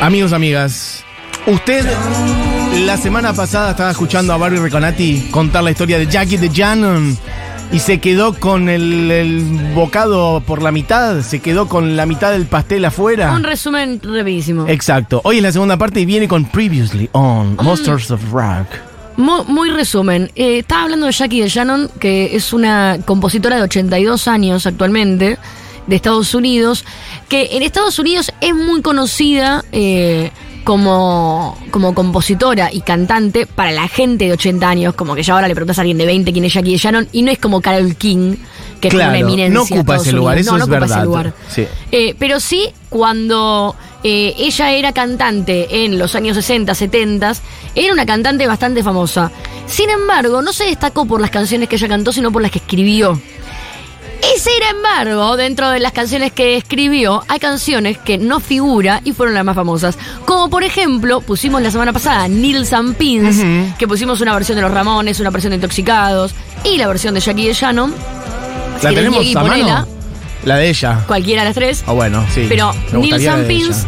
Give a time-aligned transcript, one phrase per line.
[0.00, 1.04] Amigos, amigas,
[1.46, 1.84] usted
[2.86, 7.16] la semana pasada estaba escuchando a Barbie Reconati contar la historia de Jackie de Janon
[7.72, 12.30] y se quedó con el, el bocado por la mitad, se quedó con la mitad
[12.30, 13.32] del pastel afuera.
[13.34, 14.66] Un resumen rapidísimo.
[14.68, 15.20] Exacto.
[15.24, 18.66] Hoy es la segunda parte y viene con Previously on Monsters of Rock.
[19.16, 20.30] Mu- Muy, resumen.
[20.36, 25.38] Eh, estaba hablando de Jackie de Shannon, que es una compositora de 82 años actualmente,
[25.88, 26.84] de Estados Unidos,
[27.28, 30.30] que en Estados Unidos es muy conocida eh,
[30.64, 35.48] como, como compositora y cantante para la gente de 80 años, como que ya ahora
[35.48, 37.60] le preguntas a alguien de 20 quién es Jackie de Shannon, y no es como
[37.62, 38.36] Carol King,
[38.80, 39.54] que Claro, es una eminencia.
[39.54, 40.46] no ocupa ese lugar, Unidos.
[40.46, 40.96] eso no, no es ocupa verdad.
[40.98, 41.34] ese lugar.
[41.48, 41.66] Sí.
[41.90, 47.32] Eh, pero sí, cuando eh, ella era cantante en los años 60, 70,
[47.74, 49.32] era una cantante bastante famosa.
[49.66, 52.58] Sin embargo, no se destacó por las canciones que ella cantó, sino por las que
[52.58, 53.18] escribió.
[54.38, 59.34] Sin embargo, dentro de las canciones que escribió, hay canciones que no figura y fueron
[59.34, 59.98] las más famosas.
[60.26, 63.42] Como por ejemplo, pusimos la semana pasada Nils and Pins,
[63.76, 67.20] que pusimos una versión de Los Ramones, una versión de Intoxicados y la versión de
[67.20, 67.92] Jackie de Shannon.
[68.80, 69.48] ¿La tenemos a mano?
[69.48, 69.86] ponela.
[70.44, 71.02] La de ella.
[71.08, 71.82] Cualquiera de las tres.
[71.84, 72.46] Ah, bueno, sí.
[72.48, 73.86] Pero Nils and Pins.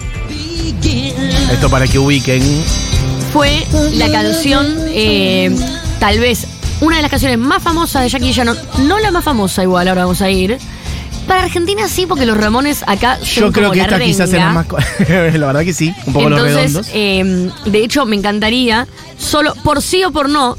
[1.52, 2.42] Esto para que ubiquen.
[3.32, 5.54] fue la canción, eh,
[6.00, 6.48] tal vez,
[6.80, 8.56] una de las canciones más famosas de Jackie Shannon.
[8.86, 10.58] No la más famosa igual, ahora vamos a ir.
[11.26, 14.32] Para Argentina sí, porque los Ramones acá son Yo creo como que la esta quizás
[14.32, 14.66] es la más.
[15.08, 16.88] la verdad que sí, un poco los redondos.
[16.92, 20.56] Entonces, eh, de hecho, me encantaría, solo por sí o por no,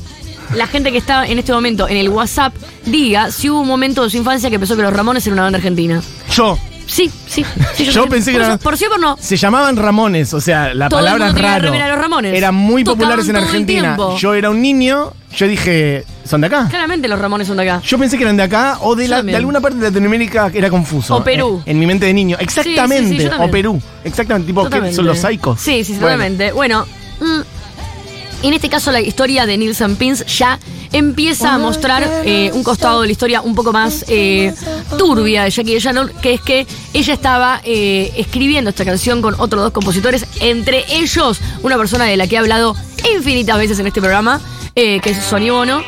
[0.55, 2.53] la gente que está en este momento en el WhatsApp
[2.85, 5.43] diga si hubo un momento de su infancia que pensó que los Ramones eran una
[5.43, 6.01] banda argentina.
[6.33, 6.57] Yo.
[6.91, 7.45] Sí, sí.
[7.73, 9.17] sí Yo pensé que por, era- Por sí o por no.
[9.19, 11.69] Se llamaban Ramones, o sea, la Todo el palabra mundo es raro.
[11.89, 12.33] los Ramones.
[12.37, 13.81] Eran muy Tocaban populares en todo el Argentina.
[13.95, 14.17] tiempo.
[14.17, 16.67] Yo era un niño, yo dije, ¿son de acá?
[16.69, 17.81] Claramente los Ramones son de acá.
[17.85, 19.33] Yo pensé que eran de acá o de, Yo la- también.
[19.33, 21.15] de alguna parte de Latinoamérica que era confuso.
[21.15, 21.61] O Perú.
[21.65, 22.35] En, en mi mente de niño.
[22.39, 23.03] Exactamente.
[23.07, 23.51] Sí, sí, sí, yo o también.
[23.51, 23.81] Perú.
[24.03, 24.47] Exactamente.
[24.47, 24.95] Tipo, ¿qué Totalmente.
[24.95, 25.61] son los psicos?
[25.61, 26.07] Sí, sí, Bueno.
[26.07, 26.51] totalmente.
[26.51, 26.85] Bueno,
[27.21, 30.59] mm, en este caso la historia de Nils and Pins ya
[30.91, 34.53] empieza a mostrar eh, un costado de la historia un poco más eh,
[34.97, 39.35] turbia de Jackie de Shannon, que es que ella estaba eh, escribiendo esta canción con
[39.39, 42.75] otros dos compositores, entre ellos una persona de la que he hablado
[43.15, 44.41] infinitas veces en este programa,
[44.75, 45.81] que es Sonny Bono,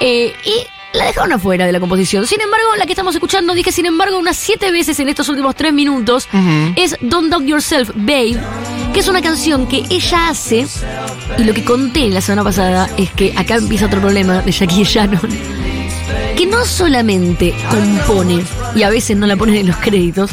[0.00, 0.32] y
[0.92, 2.26] la dejaron afuera de la composición.
[2.26, 5.54] Sin embargo, la que estamos escuchando, dije sin embargo unas siete veces en estos últimos
[5.54, 6.28] tres minutos,
[6.76, 8.38] es Don't Dog Yourself, Babe,
[8.94, 10.66] que es una canción que ella hace,
[11.36, 14.84] y lo que conté la semana pasada es que acá empieza otro problema de Jackie
[14.84, 15.28] Shannon,
[16.36, 18.44] que no solamente compone,
[18.76, 20.30] y a veces no la ponen en los créditos,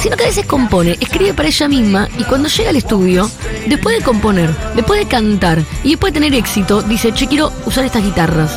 [0.00, 3.30] sino que a veces compone, escribe para ella misma, y cuando llega al estudio,
[3.66, 7.84] después de componer, después de cantar, y después de tener éxito, dice, che, quiero usar
[7.84, 8.52] estas guitarras.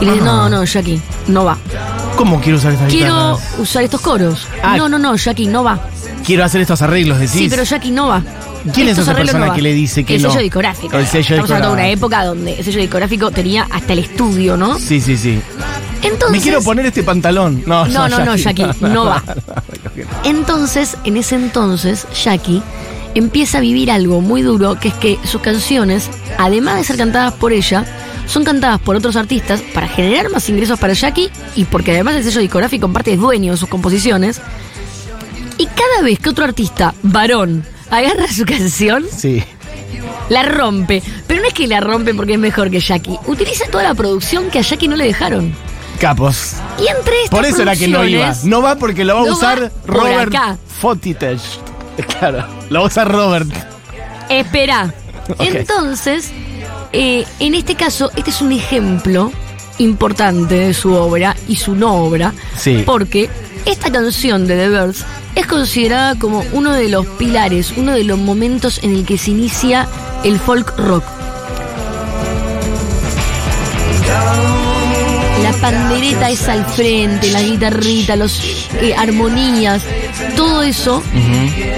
[0.00, 0.32] Y le dice, Ajá.
[0.32, 1.58] no, no, Jackie, no va.
[2.16, 3.58] ¿Cómo quiero usar estas Quiero guitarras?
[3.58, 4.46] usar estos coros.
[4.62, 4.76] Ah.
[4.76, 5.80] No, no, no, Jackie, no va.
[6.24, 7.32] Quiero hacer estos arreglos, decís.
[7.34, 8.22] Sí, pero Jackie no va.
[8.72, 10.30] ¿Quién es esa persona no que le dice que el no?
[10.30, 10.96] sello discográfico.
[10.96, 14.56] El sello Estamos hablando de una época donde el sello discográfico tenía hasta el estudio,
[14.56, 14.78] ¿no?
[14.78, 15.40] Sí, sí, sí.
[16.02, 17.62] Entonces, Me quiero poner este pantalón.
[17.66, 19.22] No, No, no, no, Jackie, no va.
[20.24, 22.62] Entonces, en ese entonces, Jackie
[23.14, 27.32] empieza a vivir algo muy duro, que es que sus canciones, además de ser cantadas
[27.34, 27.84] por ella,
[28.26, 32.24] son cantadas por otros artistas para generar más ingresos para Jackie y porque además el
[32.24, 34.40] sello discográfico en parte es dueño de sus composiciones.
[35.58, 39.42] Y cada vez que otro artista, varón, agarra su canción, Sí.
[40.28, 41.02] la rompe.
[41.26, 43.18] Pero no es que la rompe porque es mejor que Jackie.
[43.26, 45.54] Utiliza toda la producción que a Jackie no le dejaron.
[46.00, 46.54] Capos.
[46.78, 48.34] Y entre estas Por eso era que no iba.
[48.44, 50.58] No va porque lo va a No usar va por Robert acá.
[50.80, 51.40] Fotitech.
[52.18, 52.44] Claro.
[52.68, 53.48] Lo va a usar Robert.
[54.28, 54.92] Espera.
[55.38, 56.30] Entonces,
[56.92, 59.32] eh, en este caso, este es un ejemplo
[59.78, 62.34] importante de su obra y su no obra.
[62.58, 62.82] Sí.
[62.84, 63.30] Porque
[63.66, 65.04] esta canción de The Birds
[65.34, 69.32] es considerada como uno de los pilares, uno de los momentos en el que se
[69.32, 69.86] inicia
[70.24, 71.04] el folk rock.
[75.42, 79.82] La pandereta es al frente, la guitarrita, los eh, armonías,
[80.36, 81.02] todo eso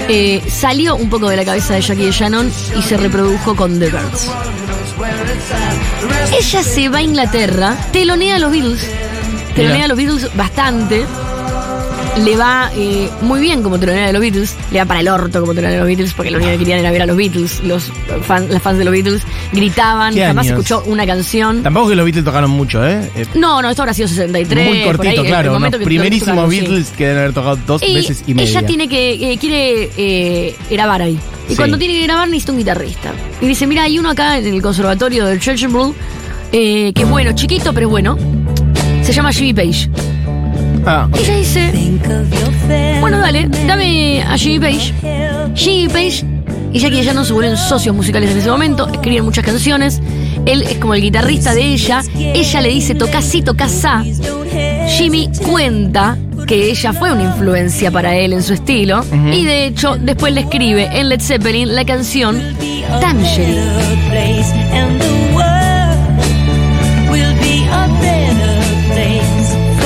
[0.07, 3.79] eh, salió un poco de la cabeza de Jackie de Shannon y se reprodujo con
[3.79, 4.31] The Birds.
[6.37, 8.87] Ella se va a Inglaterra, telonea a los Beatles,
[9.55, 11.05] telonea a los Beatles bastante,
[12.25, 15.39] le va eh, muy bien como telonea de los Beatles, le va para el orto
[15.39, 17.61] como telonea de los Beatles, porque lo único que querían era ver a los Beatles,
[17.63, 17.91] los
[18.23, 19.21] fan- las fans de los Beatles
[19.53, 20.59] gritaban, ¿Qué jamás años?
[20.59, 21.63] escuchó una canción.
[21.63, 23.09] Tampoco que los Beatles tocaron mucho, ¿eh?
[23.15, 24.67] Eh, No, no, esto habrá sido 63.
[24.67, 25.57] Muy ahí, cortito, claro.
[25.59, 26.59] Los primerísimos tocaron, sí.
[26.59, 28.49] Beatles que deben haber tocado dos Y veces y media.
[28.49, 31.17] ella tiene que, eh, quiere eh, grabar ahí.
[31.47, 31.55] Y Sí.
[31.57, 33.11] cuando tiene que grabar necesita un guitarrista.
[33.41, 35.95] Y dice, mira, hay uno acá en el conservatorio del Church and Blue,
[36.51, 38.17] eh, que es bueno, chiquito, pero es bueno.
[39.03, 39.89] Se llama Jimmy Page.
[40.85, 41.71] Ah, Y ella dice,
[43.01, 44.93] bueno, dale, dame a Jimmy Page.
[45.55, 46.25] Jimmy Page
[46.71, 50.01] y Jackie y Shannon se vuelven socios musicales en ese momento, escriben muchas canciones.
[50.45, 52.01] Él es como el guitarrista de ella.
[52.15, 54.03] Ella le dice toca sí, toca sa.
[54.87, 56.17] Jimmy cuenta
[56.47, 59.03] que ella fue una influencia para él en su estilo.
[59.31, 62.41] Y de hecho, después le escribe en Led Zeppelin la canción
[63.01, 63.59] Tangerine.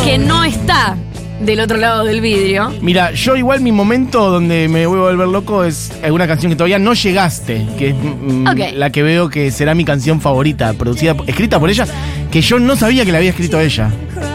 [0.04, 0.96] Que no está
[1.40, 2.72] del otro lado del vidrio.
[2.82, 6.56] Mira, yo igual mi momento donde me voy a volver loco es alguna canción que
[6.56, 8.46] todavía no llegaste, que es mm,
[8.76, 11.86] la que veo que será mi canción favorita, producida, escrita por ella,
[12.32, 13.90] que yo no sabía que la había escrito ella.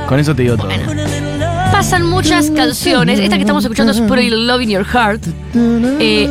[0.09, 0.69] Con eso te digo todo.
[1.71, 3.21] Pasan muchas canciones.
[3.21, 5.23] Esta que estamos escuchando es Put Love in Your Heart.
[6.01, 6.27] Eh,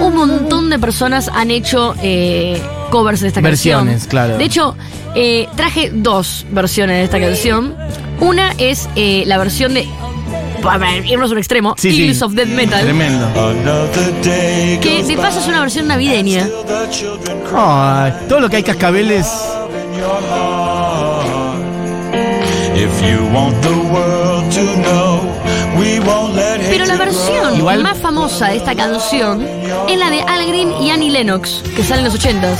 [0.00, 4.10] un montón de personas han hecho eh, covers de esta Versiones, canción.
[4.10, 4.38] claro.
[4.38, 4.76] De hecho,
[5.14, 7.74] eh, traje dos versiones de esta canción.
[8.22, 9.86] Una es eh, la versión de.
[10.62, 12.00] Para irnos a un extremo, Sí, sí.
[12.02, 12.82] Eagles of Death Metal.
[12.82, 13.28] Tremendo.
[14.80, 16.48] Que de paso es una versión navideña.
[17.54, 19.26] Ay, todo lo que hay cascabeles.
[26.70, 29.46] Pero la versión Igual- más famosa de esta canción
[29.88, 32.56] es la de Al Green y Annie Lennox, que sale en los 80s.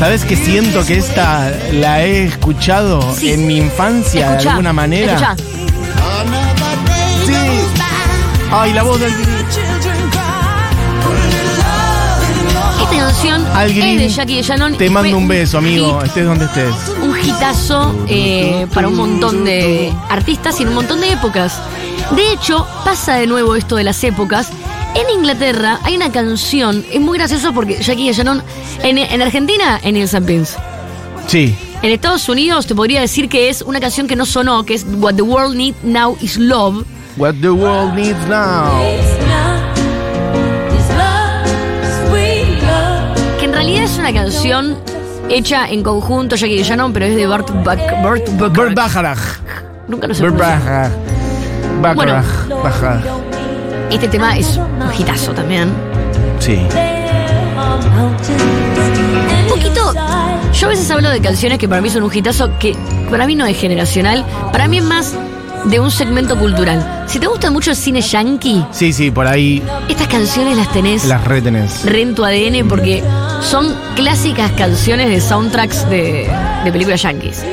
[0.00, 3.32] ¿Sabes que siento que esta la he escuchado Sí.
[3.32, 5.12] en mi infancia de Escuchá, alguna manera?
[5.12, 5.36] escuchá.
[7.26, 7.34] Sí.
[8.50, 9.12] Ay, la voz del
[12.82, 14.76] Esta canción Al Green, es de Jackie y Shannon.
[14.78, 16.74] Te y mando fue un beso, amigo, estés donde estés.
[17.02, 21.60] un hitazo eh, para un montón de artistas y en un montón de épocas.
[22.16, 24.48] De hecho, pasa de nuevo esto de las épocas.
[24.94, 28.42] En Inglaterra hay una canción, es muy gracioso porque Jackie y Shannon,
[28.82, 30.56] en, en Argentina, en and Pins.
[31.26, 31.56] Sí.
[31.82, 34.84] En Estados Unidos te podría decir que es una canción que no sonó, que es
[34.98, 36.84] What the World Needs Now is Love.
[37.16, 38.70] What the world needs now.
[43.38, 44.76] Que en realidad es una canción
[45.28, 48.74] hecha en conjunto, Jackie y Shannon, pero es de Burt, Bak- Burt Burt Bacharach.
[48.74, 49.18] Bacharach.
[49.88, 50.90] Nunca lo sé pronunciar.
[51.80, 51.94] Bacharach.
[52.48, 52.62] Bueno.
[52.62, 53.29] Bacharach.
[53.90, 55.70] Este tema es un hitazo también.
[56.38, 56.58] Sí.
[59.42, 59.92] Un poquito.
[60.52, 62.76] Yo a veces hablo de canciones que para mí son un hitazo, que
[63.10, 65.14] para mí no es generacional, para mí es más
[65.64, 67.04] de un segmento cultural.
[67.06, 71.04] Si te gusta mucho el cine yankee, Sí, sí, por ahí estas canciones las tenés
[71.04, 71.84] las retenes.
[71.84, 73.02] re en tu ADN porque
[73.42, 76.30] son clásicas canciones de soundtracks de,
[76.64, 77.44] de películas yankees.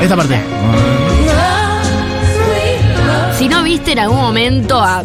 [0.00, 0.40] Esta parte.
[3.38, 5.02] Si no viste en algún momento a.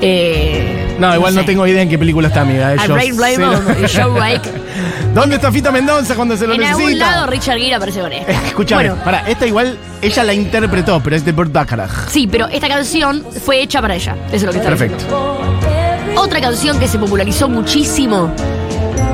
[0.00, 2.74] eh, No, igual no, sé, tengo idea en qué película está, amiga.
[2.86, 4.50] Joe Rake.
[5.14, 7.10] ¿Dónde está Fita Mendoza cuando se lo En algún necesita?
[7.10, 8.30] lado Richard Gere aparece con esto.
[8.30, 12.08] Eh, Escúchame, Bueno, para, esta igual ella la interpretó, pero es de Burt Bacharach.
[12.08, 14.16] sí, pero esta canción fue hecha para ella.
[14.28, 14.96] Eso es lo que está Perfecto.
[14.96, 16.20] diciendo.
[16.20, 18.32] Otra canción que se popularizó muchísimo,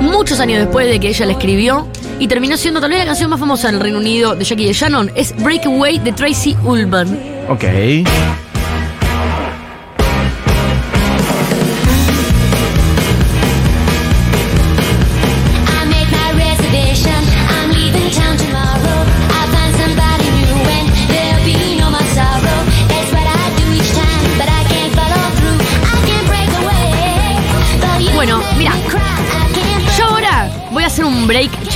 [0.01, 1.89] muchos años después de que ella la escribió,
[2.19, 4.67] y terminó siendo tal vez la canción más famosa en el Reino Unido de Jackie
[4.67, 7.19] de Shannon, es Breakaway de Tracy Ullman.
[7.49, 7.65] Ok.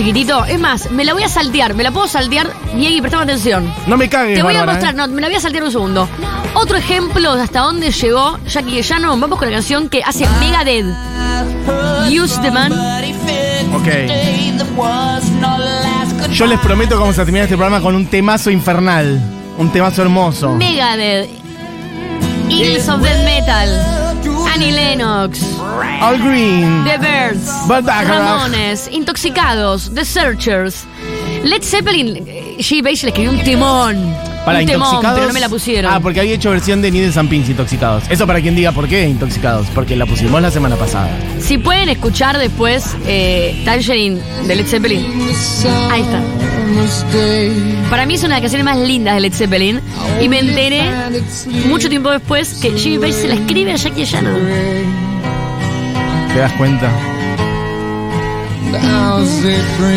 [0.00, 0.46] Chiquitito.
[0.46, 1.74] Es más, me la voy a saltear.
[1.74, 2.50] Me la puedo saltear.
[2.74, 3.70] Diego, prestame atención.
[3.86, 4.96] No me cagues, Te voy a mostrar, ¿eh?
[4.96, 6.08] no, me la voy a saltear un segundo.
[6.54, 9.20] Otro ejemplo de hasta dónde llegó Jackie Shannon.
[9.20, 10.86] Vamos con la canción que hace Megadeth.
[12.10, 12.72] Use the Man.
[13.74, 13.88] Ok.
[16.32, 19.20] Yo les prometo que vamos a terminar este programa con un temazo infernal.
[19.58, 20.54] Un temazo hermoso.
[20.54, 21.28] Megadeth.
[22.48, 23.99] Eagles of Death Metal.
[24.60, 25.42] Annie Lennox.
[26.02, 26.84] All Green.
[26.84, 27.48] The Birds.
[27.66, 28.90] Ramones.
[28.92, 29.90] Intoxicados.
[29.94, 30.84] The Searchers.
[31.42, 32.24] Led Zeppelin.
[32.26, 32.82] eh, G.
[32.82, 34.14] Page le escribió un timón.
[34.44, 35.14] Para un temón, intoxicados.
[35.18, 35.90] pero no me la pusieron.
[35.90, 38.04] Ah, porque había hecho versión de Needles and Pins intoxicados.
[38.10, 39.66] Eso para quien diga por qué intoxicados.
[39.74, 41.08] Porque la pusimos la semana pasada.
[41.38, 45.06] Si pueden escuchar después eh, Tangerine de Led Zeppelin.
[45.90, 46.20] Ahí está.
[47.90, 49.80] Para mí es una de las canciones más lindas de Led Zeppelin.
[50.20, 50.84] Y me enteré
[51.66, 54.34] mucho tiempo después que Jimmy Page se la escribe a Jackie Shannon.
[56.32, 56.88] ¿Te das cuenta?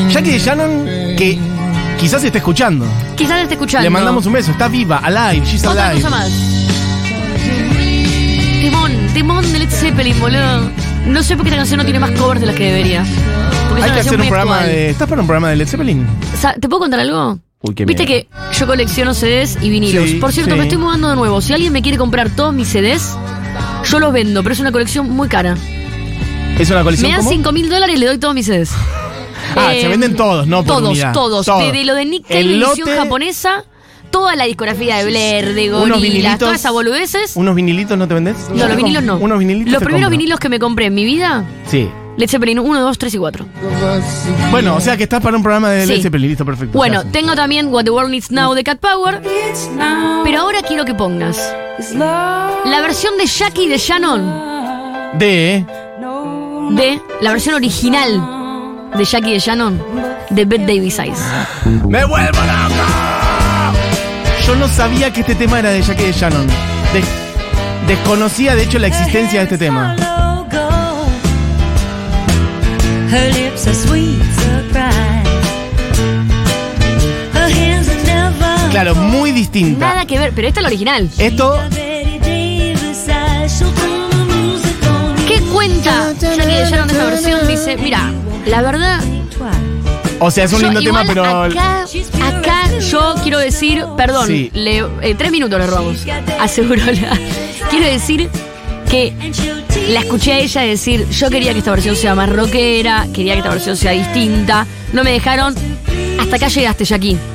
[0.10, 1.38] Jackie Shannon, que
[2.00, 2.86] quizás esté escuchando.
[3.16, 3.84] Quizás esté escuchando.
[3.84, 4.52] Le mandamos un beso.
[4.52, 6.02] Está viva, alive, she's Otra alive.
[6.04, 6.32] cosa más.
[8.62, 10.70] Timón, timón de Led Zeppelin, boludo.
[11.06, 13.06] No sé por qué esta canción no tiene más covers de las que debería.
[13.70, 14.72] Porque Hay que hacer un programa actual.
[14.72, 14.90] de.
[14.90, 16.08] ¿Estás para un programa de Led Zeppelin?
[16.60, 17.40] ¿Te puedo contar algo?
[17.62, 18.26] Uy, qué Viste miedo.
[18.52, 20.10] que yo colecciono CDs y vinilos.
[20.10, 20.58] Sí, Por cierto, sí.
[20.58, 21.40] me estoy mudando de nuevo.
[21.42, 23.16] Si alguien me quiere comprar todos mis CDs,
[23.90, 25.56] yo los vendo, pero es una colección muy cara.
[26.60, 27.32] ¿Es una colección Me dan cómo?
[27.32, 28.72] 5 mil dólares y le doy todos mis CDs.
[29.56, 31.14] Ah, Eh, se venden todos, no por Todos, unidad.
[31.14, 31.46] todos.
[31.46, 31.60] Todo.
[31.60, 33.64] Desde lo de Nick Cave, edición lote- japonesa,
[34.10, 37.36] toda la discografía de Blair, de Gorillaz, todas esas boludeces.
[37.36, 38.36] ¿Unos vinilitos no te vendes?
[38.52, 39.18] No, los vinilos no.
[39.18, 40.18] Unos vinilitos Los primeros compro.
[40.18, 41.88] vinilos que me compré en mi vida, Sí.
[42.18, 43.46] Led Zeppelin 1, 2, 3 y 4.
[44.52, 45.94] Bueno, o sea que estás para un programa de Sí.
[45.96, 46.78] Led Zeppelin, listo, perfecto.
[46.78, 47.12] Bueno, Gracias.
[47.14, 49.22] tengo también What the World Needs Now de Cat Power.
[50.24, 51.38] Pero ahora quiero que pongas
[51.90, 54.22] la versión de Jackie de Shannon.
[55.18, 55.66] De...
[56.72, 59.82] De la versión original de Jackie de Shannon.
[60.30, 61.20] De Bette Davis Eyes.
[61.88, 62.84] ¡Me vuelvo loco!
[64.48, 66.48] Yo no sabía que este tema era de Jackie de Shannon.
[66.94, 69.96] Des- desconocía, de hecho, la existencia de este tema.
[73.14, 75.28] Her lips are sweet surprise.
[77.34, 78.72] Her hands are never.
[78.72, 79.80] Claro, muy distinta.
[79.88, 81.10] Nada que ver, pero esta es la original.
[81.20, 81.60] Esto,
[85.28, 87.48] ¿Qué cuenta Jackie de Shannon de esta versión?
[87.48, 88.12] Dice, mira,
[88.48, 89.00] la verdad,
[90.20, 91.26] o sea, es un yo lindo tema, igual pero...
[91.62, 91.86] Acá,
[92.28, 94.50] acá yo quiero decir, perdón, Sí.
[94.54, 96.06] le- eh, tres minutos le robamos.
[96.40, 97.18] Asegurola.
[97.70, 98.30] Quiero decir
[98.90, 99.14] que
[99.90, 103.40] la escuché a ella decir, yo quería que esta versión sea más rockera, quería que
[103.40, 104.66] esta versión sea distinta.
[104.94, 105.56] No me dejaron.
[106.20, 107.18] Hasta acá llegaste, Jackie.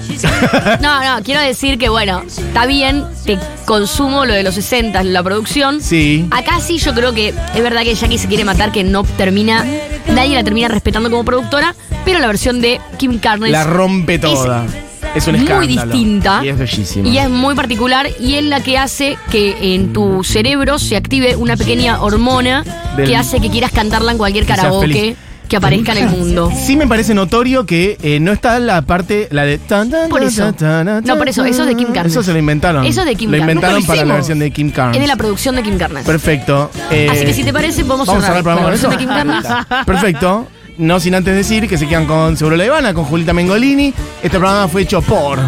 [0.81, 5.23] No, no, quiero decir que bueno, está bien, te consumo lo de los 60, la
[5.23, 5.81] producción.
[5.81, 6.27] Sí.
[6.33, 9.65] Acá sí yo creo que es verdad que Jackie se quiere matar, que no termina,
[10.09, 11.75] nadie la termina respetando como productora,
[12.05, 14.65] pero la versión de Kim Carnes La rompe toda.
[14.65, 14.88] Es,
[15.27, 15.59] un escándalo.
[15.59, 17.09] muy distinta Y es bellísima.
[17.09, 21.35] y es muy particular y es la que hace que en tu cerebro se active
[21.37, 22.65] una pequeña hormona
[22.97, 25.17] Del- que hace que quieras cantarla en cualquier seas karaoke feliz.
[25.49, 26.53] que aparezca en el mundo.
[26.55, 29.57] Sí me parece notorio que eh, no está la parte, la de...
[29.57, 30.53] tan, tan, Por tan, eso.
[30.55, 32.13] tan, tan, No, por eso, eso es de Kim Carnes.
[32.13, 32.85] Eso se lo inventaron.
[32.85, 33.55] Eso es de Kim Lo Carnes.
[33.55, 34.17] inventaron lo para la hicimos.
[34.19, 34.97] versión de Kim Carnes.
[34.97, 36.05] Es de la producción de Kim Carnes.
[36.05, 36.71] Perfecto.
[36.91, 39.09] Eh, Así que si te parece, podemos, Vamos a cerrar el con programa de Kim
[39.09, 39.45] Carnes.
[39.87, 40.49] Perfecto.
[40.79, 43.93] No sin antes decir que se quedan con Seguro La Ivana, con Julita Mengolini.
[44.23, 45.41] Este programa fue hecho por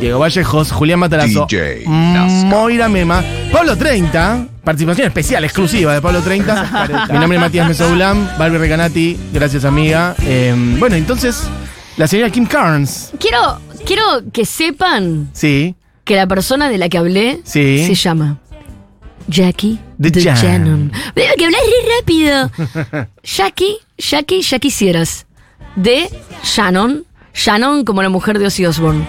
[0.00, 3.22] Diego Vallejos, Julián Matarazo, DJ Moira Mema,
[3.52, 7.08] Pablo 30, participación especial, exclusiva de Pablo 30.
[7.12, 10.14] Mi nombre es Matías Mesoulam, Barbie Recanati, gracias amiga.
[10.24, 11.42] Eh, bueno, entonces,
[11.98, 13.12] la señora Kim Carnes.
[13.20, 15.74] Quiero, quiero que sepan Sí.
[16.04, 17.84] que la persona de la que hablé Sí.
[17.86, 18.38] se llama
[19.30, 20.36] Jackie The de Jan.
[20.36, 20.92] Shannon.
[21.14, 22.50] Veo que hablas re rápido.
[23.22, 25.26] Jackie, Jackie, ya quisieras.
[25.76, 26.08] De
[26.42, 27.04] Shannon.
[27.32, 29.06] Shannon como la mujer de Ozzy Osbourne.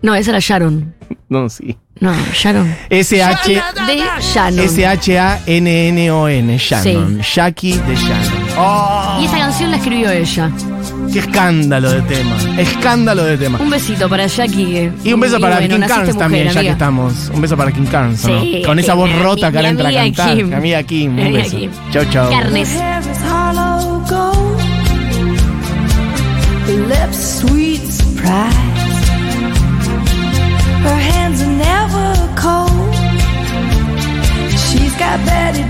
[0.00, 0.94] No, esa era Sharon.
[1.28, 1.76] No, sí.
[2.00, 2.72] No, Sharon.
[2.90, 3.48] S-H...
[3.86, 4.64] De Shannon.
[4.64, 7.20] S-H-A-N-N-O-N, Shannon.
[7.20, 8.48] Jackie de Shannon.
[8.56, 10.52] Oh, Y esta canción la escribió ella.
[11.12, 12.36] Qué escándalo de tema.
[12.58, 13.58] Escándalo de tema.
[13.60, 14.76] Un besito para Jackie.
[14.76, 14.92] Eh.
[15.04, 17.30] Y un beso para bueno, King Carnes también, ya que estamos.
[17.32, 18.22] Un beso para King Carnes.
[18.64, 20.36] Con esa voz eh, rota que ahora entra a cantar.
[20.36, 20.48] Kim.
[20.48, 21.18] Mi amiga Kim.
[21.18, 21.56] Un beso.
[21.56, 21.70] Kim.
[21.92, 22.30] Chau, chau.
[22.30, 22.76] Carnes.
[34.70, 35.62] She's got Betty